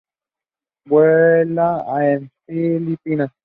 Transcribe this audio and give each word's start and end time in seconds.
Vuela 0.85 1.79
en 2.03 2.31
Filipinas. 2.47 3.31